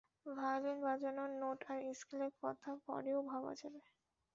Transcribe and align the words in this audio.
Violin 0.31 0.77
বাজানোর 0.85 1.31
note 1.35 1.59
আর 1.71 1.79
স্কেলের 1.99 2.31
কথা 2.41 2.69
পরেও 2.85 3.19
ভাবা 3.29 3.51
যাবে। 3.61 3.81